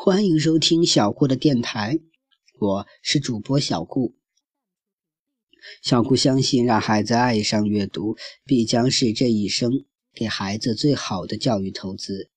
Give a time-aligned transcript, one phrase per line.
[0.00, 1.98] 欢迎收听小顾的电台，
[2.60, 4.14] 我是主播小顾。
[5.82, 9.84] 小顾相信，让孩子爱上阅读，必将是这一生
[10.14, 12.30] 给孩子最好的教育投资。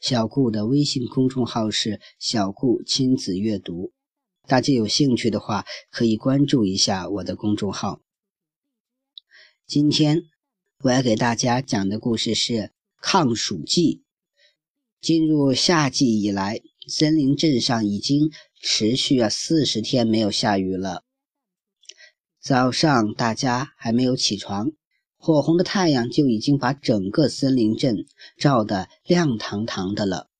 [0.00, 3.92] 小顾的微信公众号是“小顾亲子阅读”，
[4.46, 8.00] 大家有兴趣的话，可以关注一下我的公众号。
[9.66, 10.22] 今天
[10.84, 12.52] 我要给大家讲的故事是
[13.00, 14.02] 《抗暑季》。
[15.00, 21.04] 进入夏季以来，森林镇上已经持续了四十天没有下雨了。
[22.40, 24.72] 早上大家还没有起床，
[25.18, 28.06] 火红的太阳就已经把整个森林镇
[28.38, 30.30] 照得亮堂堂的了。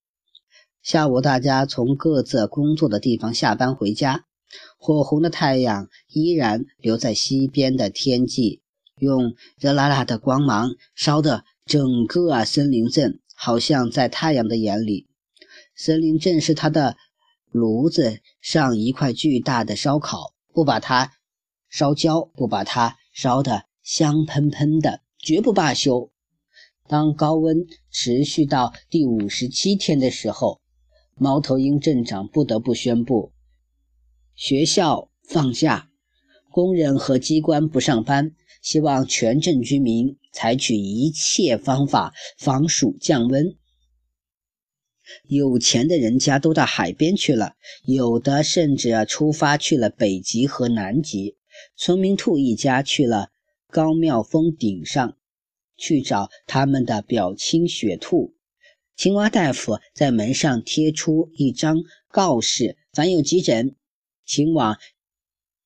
[0.81, 4.25] 下午大家从各自工作的地方下班回家，
[4.77, 8.61] 火红的太阳依然留在西边的天际，
[8.97, 15.08] 用热辣辣的光芒烧得整个啊森林镇好像在太阳的眼里。
[15.81, 16.97] 森林镇是他的
[17.51, 21.13] 炉子上一块巨大的烧烤，不把它
[21.69, 26.11] 烧焦，不把它烧得香喷喷的，绝不罢休。
[26.85, 30.59] 当高温持续到第五十七天的时候，
[31.15, 33.31] 猫头鹰镇长不得不宣布
[34.35, 35.87] 学校放假，
[36.51, 43.55] 工人和机关不上班，希望全镇居民采取一切方法防暑降温。
[45.27, 51.37] 有钱的人家都到海边去了，有的甚至出发去了北极和南极。
[51.75, 53.29] 村民兔一家去了
[53.69, 55.17] 高庙峰顶上，
[55.77, 58.33] 去找他们的表亲雪兔。
[58.95, 63.75] 青蛙大夫在门上贴出一张告示：凡有急诊，
[64.25, 64.77] 请往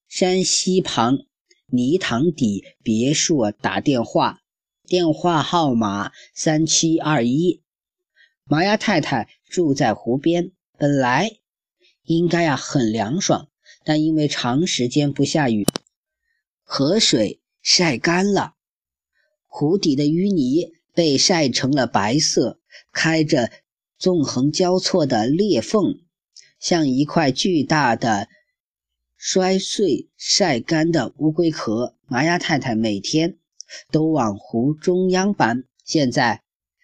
[0.07, 1.17] 山西旁
[1.66, 4.41] 泥塘底别墅打电话，
[4.85, 7.62] 电话号码三七二一。
[8.45, 11.38] 玛雅太太住在湖边，本来
[12.03, 13.47] 应该啊很凉爽，
[13.85, 15.66] 但因为长时间不下雨，
[16.61, 18.56] 河水晒干了，
[19.47, 22.59] 湖底的淤泥被晒成了白色，
[22.91, 23.50] 开着
[23.97, 26.01] 纵横交错的裂缝，
[26.59, 28.28] 像一块巨大的
[29.16, 31.95] 摔碎晒干的乌龟壳。
[32.07, 33.38] 玛雅太太每天
[33.89, 36.44] 都往湖中央搬，现在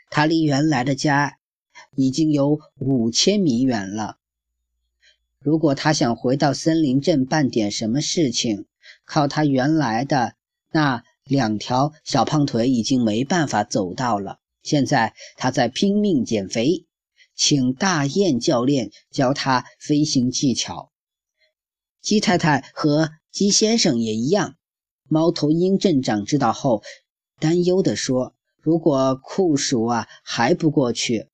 [0.09, 1.38] 她离原来的家。
[1.99, 4.15] 已经有五千米远了。
[5.37, 8.67] 如果他想回到森林镇办点什么事情，
[9.03, 10.35] 靠他原来的
[10.71, 14.39] 那两条小胖腿已经没办法走到了。
[14.63, 16.85] 现在他在拼命减肥，
[17.35, 20.93] 请大雁教练教他飞行技巧。
[22.01, 24.55] 鸡太太和鸡先生也一样。
[25.09, 26.81] 猫头鹰镇长知道后，
[27.41, 31.27] 担忧地说：“如果酷暑啊还不过去。”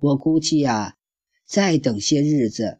[0.00, 0.96] 我估计呀，
[1.44, 2.78] 再等些日子，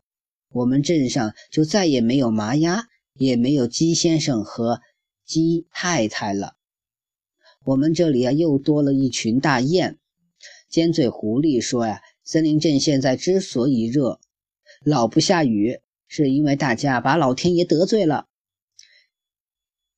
[0.51, 4.81] 我们镇上就再也没有麻鸭，也没有鸡先生和
[5.25, 6.55] 鸡太太了。
[7.65, 9.99] 我们这里啊，又多了一群大雁。
[10.69, 14.21] 尖嘴狐狸说呀，森林镇现在之所以热，
[14.85, 18.29] 老不下雨，是因为大家把老天爷得罪了。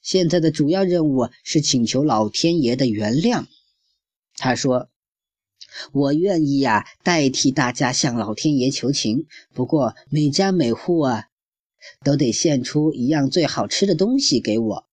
[0.01, 3.45] 现在的主要任务是请求老天爷的原谅。
[4.37, 4.89] 他说。
[5.93, 9.27] 我愿意呀，代替大家向老天爷求情。
[9.55, 11.27] 不过每家每户啊，
[12.05, 14.85] 都得献出一样最好吃的东西给我，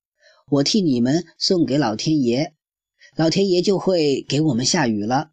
[0.50, 2.54] 我替你们送给老天爷，
[3.16, 5.32] 老天爷就会给我们下雨了。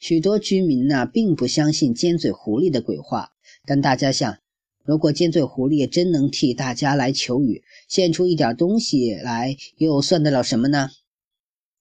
[0.00, 3.30] 许多居民呢，并不相信尖嘴狐狸的鬼话，
[3.66, 4.38] 但大家想，
[4.84, 10.90] 如果尖嘴狐狸真能替大家来求雨，献出一点东西来，又算得了什么呢？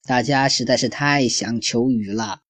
[0.03, 2.41] 大家实在是太想求雨了。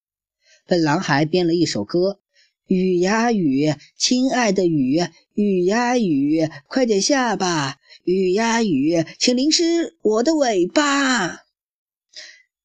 [0.68, 2.20] 笨狼还编了一首歌
[2.68, 5.02] ：“雨呀雨，亲爱的雨，
[5.34, 7.78] 雨呀雨，快点下吧！
[8.04, 11.46] 雨呀雨，请淋湿我的尾巴。”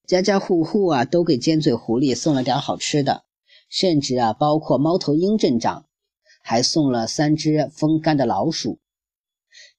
[0.05, 3.23] 家家户户啊，都给尖嘴狐狸送了点好吃的，
[3.71, 5.87] 甚至啊，包括猫头鹰镇长，
[6.43, 8.81] 还送了三只风干的老鼠。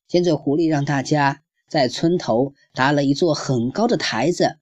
[0.07, 4.59] 尖嘴狐狸让大家在村头搭了一座很高的台子。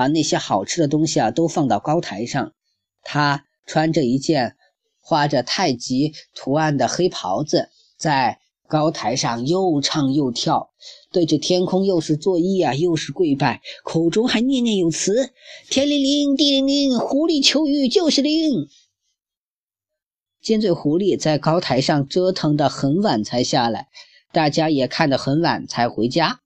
[0.00, 2.54] 把那些好吃的东西啊都放到高台上。
[3.02, 4.56] 他穿着一件
[4.98, 7.68] 画着太极图案的黑袍子，
[7.98, 10.70] 在高台上又唱又跳，
[11.12, 15.34] 对着天空又是作揖啊，又是跪拜，口中还念念有词
[15.68, 18.68] ：“天灵灵，地灵灵，狐狸求雨就是灵。”
[20.40, 23.88] 尖嘴狐狸在高台上折腾的很晚才下来，
[24.32, 26.39] 大家也看得很晚才回家。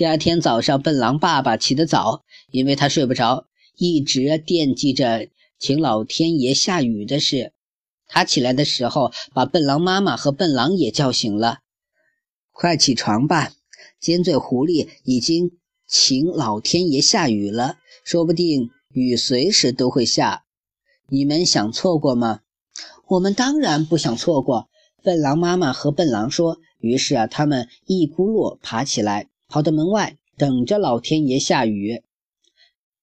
[0.00, 3.44] 第二天早上，笨狼爸爸起得早，因为他睡不着，
[3.76, 7.52] 一直惦记着请老天爷下雨的事。
[8.06, 11.58] 他起来的时候，把笨狼妈妈和笨狼也叫醒了。
[12.50, 13.52] 快起床吧！
[14.00, 15.50] 尖嘴狐狸已经
[15.86, 20.44] 请老天爷下雨了，说不定雨随时都会下。
[21.10, 22.40] 你们想错过吗？
[23.06, 24.70] 我们当然不想错过。
[25.02, 26.56] 笨狼妈妈和笨狼说。
[26.78, 32.04] 于是啊，他们一咕噜爬起来，跑到门外，等着老天爷下雨。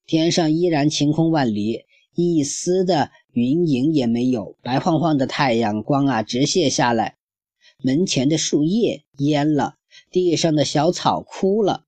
[0.05, 1.83] 天上依然晴空万里，
[2.15, 7.17] 一丝的云影也没有，白晃晃的太阳光啊，直泻下来。
[7.83, 9.75] 门前的树叶蔫了，
[10.09, 11.83] 地上的小草枯了，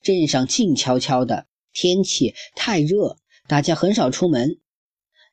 [0.00, 1.46] 镇上静悄悄的。
[1.74, 4.58] 天气太热，大家很少出门。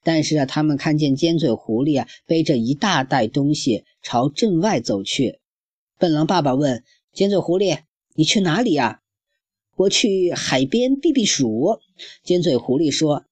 [0.04, 5.40] 但是啊，他们看见尖嘴狐狸啊，背着一大袋东西朝镇外走去。
[5.98, 6.84] 笨狼爸爸问
[7.14, 7.80] 尖嘴狐狸
[8.18, 9.02] ：“你去哪里呀
[9.78, 11.80] ？”“我去海边避避暑。”
[12.26, 13.26] 尖嘴狐狸说。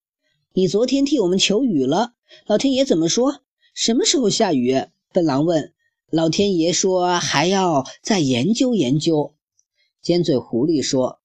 [0.54, 2.14] “你昨天替我们求雨了，
[2.46, 3.42] 老天爷怎么说？
[3.74, 5.74] 什么时候下雨？”笨狼问。
[6.10, 9.34] “老天爷说还要再研究研究。”
[10.00, 11.20] 尖嘴狐狸说。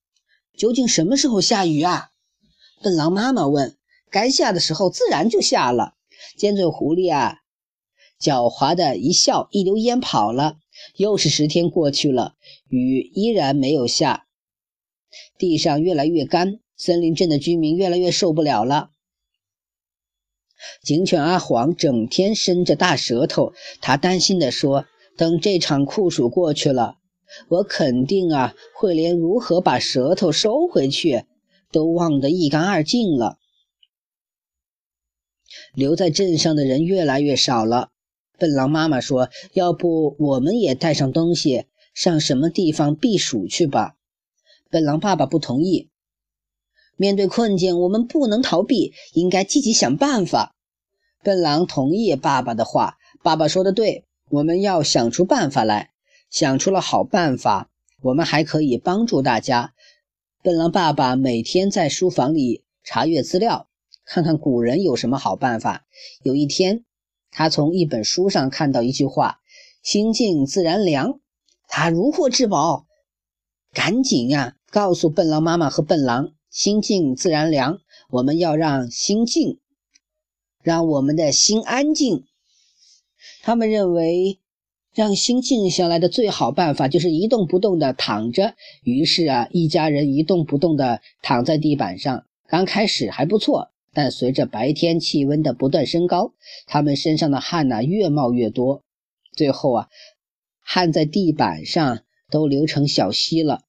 [0.58, 2.10] “究竟什么时候下雨啊？”
[2.84, 3.78] 笨狼妈妈问。
[4.10, 5.94] “该下的时候自然就下了。”
[6.36, 7.38] 尖嘴狐狸啊。
[8.20, 10.58] 狡猾的一笑，一溜烟跑了。
[10.96, 12.34] 又是十天过去了，
[12.68, 14.26] 雨依然没有下，
[15.38, 18.90] 地上越来越干，森林镇的居民越来越受不了了。
[20.82, 24.86] 警犬阿黄整天伸着大舌头，他担心地说
[25.16, 26.98] ：“等这场酷暑过去了，
[27.48, 31.24] 我肯定啊会连如何把舌头收回去
[31.70, 33.38] 都忘得一干二净了。”
[35.74, 37.90] 留在镇上的人越来越少了。
[38.38, 43.96] 笨狼妈妈说：“要不我们也带上东西，上什么地方避暑去吧？”
[44.70, 45.90] 笨狼爸爸不同意。
[46.96, 50.54] 面对困境，我们不能逃避，应该积极想办法。
[51.24, 52.96] 笨狼同意爸爸的话。
[53.24, 55.90] 爸爸说的对，我们要想出办法来。
[56.30, 57.68] 想出了好办法，
[58.02, 59.74] 我们还可以帮助大家。
[60.42, 63.68] 笨狼爸爸每天在书房里查阅资料，
[64.04, 65.86] 看看古人有什么好办法。
[66.22, 66.84] 有一天。
[67.30, 69.40] 他从一本书上看到一句话
[69.82, 71.20] ：“心静自然凉。”
[71.68, 72.86] 他如获至宝，
[73.72, 77.78] 赶紧呀告诉笨狼妈妈和笨狼：“心静自然凉，
[78.10, 79.60] 我们要让心静，
[80.62, 82.24] 让我们的心安静。”
[83.42, 84.40] 他们认为，
[84.94, 88.54] 让心静下来的最好办法就是一动不动地躺着。
[88.82, 92.24] 于是啊，一家人一动不动地躺在地板上。
[92.46, 93.70] 刚开始还不错。
[93.98, 96.32] 但随着白天气温的不断升高，
[96.66, 98.84] 他们身上的汗呢越冒越多，
[99.32, 99.88] 最后啊，
[100.60, 103.62] 汗在地板上都流成小溪了。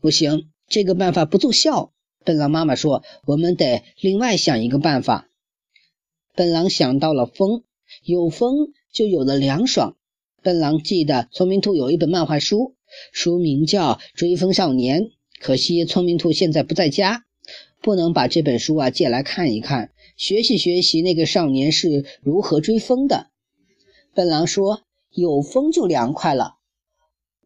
[0.00, 1.92] 不行，这个办法不奏效。
[2.24, 5.28] 笨狼妈妈说：“我们得另外想一个办法。”
[6.34, 7.62] 笨狼想到了风，
[8.04, 9.98] 有风就有了凉爽。
[10.42, 12.74] 笨狼记得聪明兔有一本漫画书，
[13.12, 15.02] 书名叫《追风少年》，
[15.42, 17.25] 可惜聪明兔现在不在家。
[17.80, 23.28] 不能把这本书啊借来看一看，学习学习那个少年是如何追风的。
[24.14, 24.82] 笨狼说
[25.14, 26.56] ：“有风就凉快了，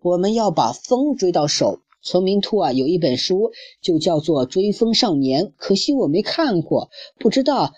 [0.00, 6.88] 我们要把风追到手。”聪明兔啊有一本书，就叫做《追风少年》，可惜我没看过，
[7.18, 7.74] 不知道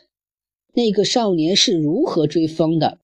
[0.72, 3.00] 那个少年是如何追风的。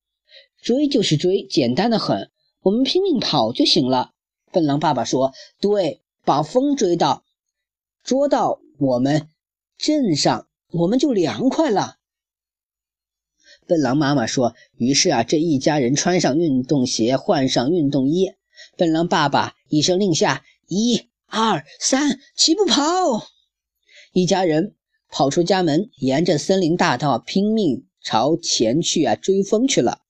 [0.63, 2.31] 追就是追，简单的很，
[2.63, 4.13] 我们拼命跑就行了。
[4.53, 7.25] 笨狼爸爸说：“对，把风追到，
[8.05, 9.29] 捉到我们。”
[9.79, 11.97] 镇上我们就凉快了。
[13.67, 18.33] 笨狼妈妈说：“于是啊，这一家人穿上运动鞋，换上运动衣。
[18.77, 22.83] 笨狼爸爸一声令下，一、二、三，齐步跑！
[24.13, 24.75] 一家人
[25.09, 30.01] 跑出家门，沿着森林大道拼命朝前去啊，追风去了。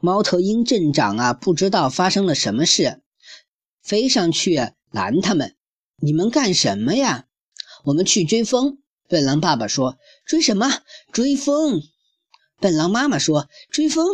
[0.00, 3.02] 猫头鹰镇长啊，不知道发生了什么事，
[3.82, 5.54] 飞上去拦他们
[6.02, 7.26] ：“你们干什么呀？”
[7.84, 8.78] 我们去追风。
[9.08, 10.70] 笨狼爸爸说：“追什么？
[11.12, 11.82] 追风。”
[12.60, 14.06] 笨狼妈妈说：“追风。”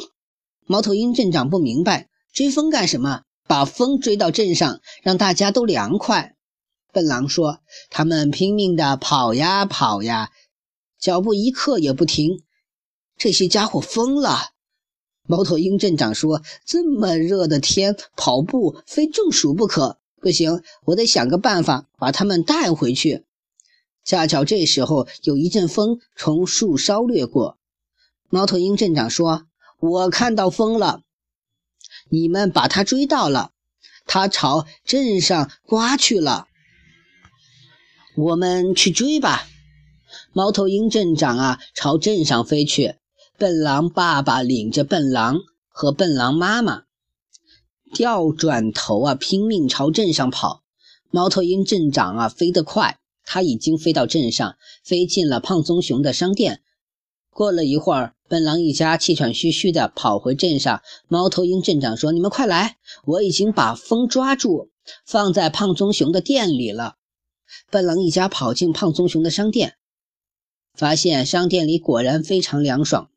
[0.66, 3.22] 猫头鹰镇长不明白：“追风干什么？
[3.46, 6.34] 把风追到镇上，让大家都凉快。”
[6.92, 10.30] 笨狼说：“他们拼命地跑呀跑呀，
[10.98, 12.42] 脚步一刻也不停。
[13.18, 14.52] 这些家伙疯了。”
[15.28, 19.98] 猫头鹰镇长说：“这么热的天，跑步非中暑不可。
[20.22, 23.25] 不行，我得想个办法把他们带回去。”
[24.06, 27.58] 恰巧这时候有一阵风从树梢掠过，
[28.30, 29.48] 猫头鹰镇长说
[29.80, 31.02] ：“我看到风了，
[32.08, 33.50] 你们把它追到了，
[34.06, 36.46] 它朝镇上刮去了。
[38.16, 39.48] 我们去追吧。”
[40.32, 42.94] 猫头鹰镇长啊，朝镇上飞去。
[43.36, 46.84] 笨狼爸爸领着笨狼和笨狼妈妈，
[47.92, 50.62] 掉转头啊，拼命朝镇上跑。
[51.10, 56.62] 猫头鹰镇长啊，飞得快，他已经飞到镇上，飞进了胖棕熊的商店。
[57.30, 60.80] 过了一会儿，笨狼一家气喘吁吁地跑回镇上。
[61.08, 64.70] 猫头鹰镇长说：“你们快来，我已经把风抓住，
[65.04, 66.94] 放在胖棕熊的店里了。”
[67.70, 69.74] 笨狼一家跑进胖棕熊的商店，
[70.74, 73.10] 发现商店里果然非常凉爽。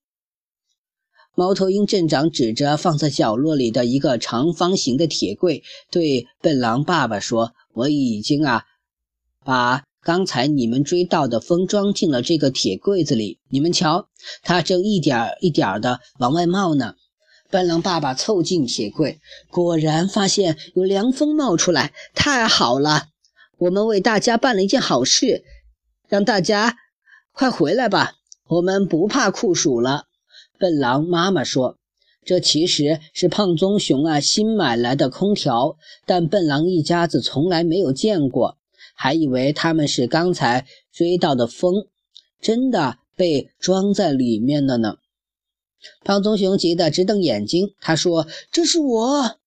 [1.33, 8.65] 猫头鹰镇长指着放在角落里的一个长方形的铁柜，对笨狼爸爸说：“我已经啊，
[9.45, 14.09] 把。”刚才你们追到的风装进了这个铁柜子里，你们瞧，
[14.41, 16.95] 它正一点一点的往外冒呢。
[17.51, 19.19] 笨狼爸爸凑近铁柜，
[19.51, 23.03] 果然发现有凉风冒出来，太好了！
[23.59, 25.43] 我们为大家办了一件好事，
[26.07, 26.75] 让大家
[27.31, 28.13] 快回来吧，
[28.47, 30.05] 我们不怕酷暑了。
[30.57, 31.77] 笨狼妈妈说
[32.25, 38.57] ：“这其实是胖棕熊啊新买来的空调，但笨狼一家子从来没有见过。”
[39.01, 41.87] 还以为他们是刚才追到的风，
[42.41, 44.97] 真的被装在里面了呢。
[46.03, 49.37] 胖棕熊急得直瞪眼睛，他说：“这是我。”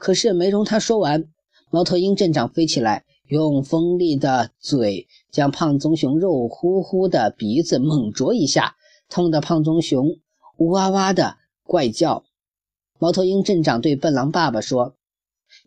[0.00, 1.26] 可是没容他说完，
[1.70, 8.76] 猫头鹰镇长飞起来，用锋利的嘴将胖棕熊肉乎乎的鼻子猛啄一下，
[9.10, 10.16] 痛得胖棕熊
[10.56, 12.24] 呜哇哇的怪叫。
[12.98, 14.94] 猫头鹰镇长对笨狼爸爸说。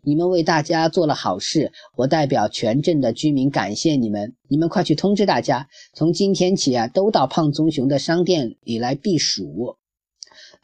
[0.06, 4.36] 你们为大家做了好事，我代表全镇的居民感谢你们。
[4.48, 9.74] 你们快去通知大家，从今天起啊，都到胖棕熊的商店里来避暑。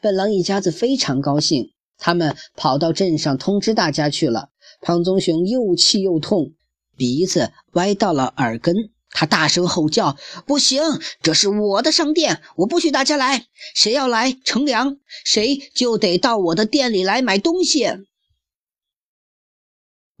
[0.01, 4.47] 笨狼一家子非常高兴，他们跑到镇上通知大家去了。
[4.79, 6.53] 胖棕熊又气又痛，
[6.95, 10.15] 鼻子歪到了耳根，他大声吼叫
[10.47, 10.81] ：“不行，
[11.21, 13.47] 这是我的商店，我不许大家来。
[13.75, 17.85] 谁要来乘凉，谁就得到我的店里来买东西。”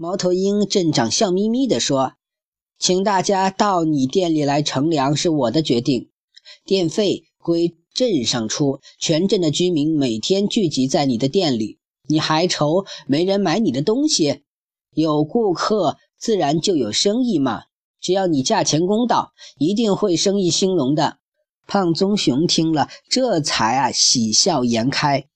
[0.03, 2.15] 猫头鹰镇长笑眯眯地说
[2.77, 6.09] ：“请大家到你店里来乘凉是我的决定，
[6.65, 11.79] 电费归镇上出，全镇的居民每天聚集在你的店里，
[12.09, 14.41] 你还愁没人买你的东西？
[14.91, 17.61] 有顾客自然就有生意嘛。
[18.01, 21.19] 只要你价钱公道，一定会生意兴隆的。”
[21.65, 25.29] 胖棕熊听了，这才啊喜笑颜开。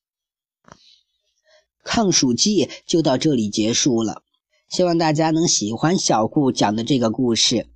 [1.86, 4.24] 抗暑季就到这里结束了。
[4.70, 7.68] 希望大家能喜欢小顾讲的这个故事。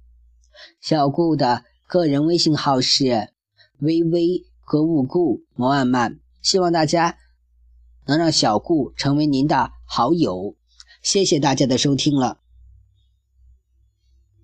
[0.79, 3.29] 小顾的个人微信号是
[3.79, 7.17] 微微和物顾摩安曼，希望大家
[8.05, 10.55] 能让小顾成为您的好友。
[11.01, 12.39] 谢谢大家的收听了。